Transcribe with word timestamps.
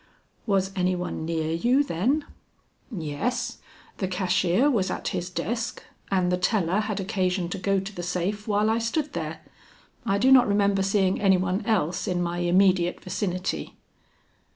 "Was 0.47 0.71
any 0.75 0.95
one 0.95 1.25
near 1.25 1.51
you 1.53 1.83
then?" 1.83 2.25
"Yes. 2.89 3.59
The 3.97 4.07
cashier 4.07 4.67
was 4.67 4.89
at 4.89 5.09
his 5.09 5.29
desk 5.29 5.83
and 6.09 6.31
the 6.31 6.37
teller 6.39 6.79
had 6.79 6.99
occasion 6.99 7.49
to 7.49 7.59
go 7.59 7.79
to 7.79 7.93
the 7.93 8.01
safe 8.01 8.47
while 8.47 8.71
I 8.71 8.79
stood 8.79 9.13
there. 9.13 9.41
I 10.03 10.17
do 10.17 10.31
not 10.31 10.47
remember 10.47 10.81
seeing 10.81 11.21
any 11.21 11.37
one 11.37 11.63
else 11.67 12.07
in 12.07 12.19
my 12.19 12.39
immediate 12.39 12.99
vicinity." 13.03 13.75